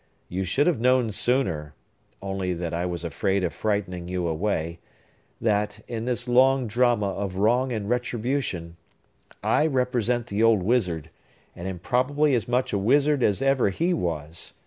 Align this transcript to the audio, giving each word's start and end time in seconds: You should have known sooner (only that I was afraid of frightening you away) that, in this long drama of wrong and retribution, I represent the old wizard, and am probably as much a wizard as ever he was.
You 0.29 0.45
should 0.45 0.65
have 0.65 0.79
known 0.79 1.11
sooner 1.11 1.75
(only 2.23 2.55
that 2.55 2.73
I 2.73 2.87
was 2.87 3.03
afraid 3.03 3.43
of 3.43 3.53
frightening 3.53 4.07
you 4.07 4.25
away) 4.27 4.79
that, 5.39 5.81
in 5.87 6.05
this 6.05 6.27
long 6.27 6.65
drama 6.65 7.05
of 7.09 7.35
wrong 7.35 7.71
and 7.71 7.87
retribution, 7.87 8.77
I 9.43 9.67
represent 9.67 10.25
the 10.25 10.41
old 10.41 10.63
wizard, 10.63 11.11
and 11.55 11.67
am 11.67 11.77
probably 11.77 12.33
as 12.33 12.47
much 12.47 12.73
a 12.73 12.79
wizard 12.79 13.21
as 13.21 13.43
ever 13.43 13.69
he 13.69 13.93
was. 13.93 14.55